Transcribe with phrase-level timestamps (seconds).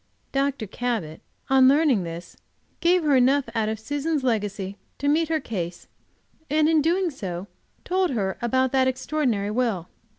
[0.31, 0.65] Dr.
[0.65, 2.35] Cabot, on learning this,
[2.79, 5.87] gave her enough out of Susan's legacy to meet her case,
[6.49, 7.45] and in doing so
[7.85, 9.89] told her about that extraordinary will.